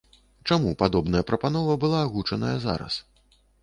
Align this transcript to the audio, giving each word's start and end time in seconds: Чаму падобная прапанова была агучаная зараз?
Чаму 0.47 0.71
падобная 0.79 1.23
прапанова 1.29 1.79
была 1.87 2.03
агучаная 2.09 2.57
зараз? 2.69 3.03